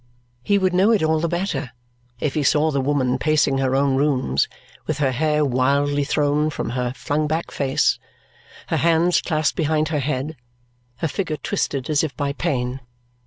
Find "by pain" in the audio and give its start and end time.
12.17-12.79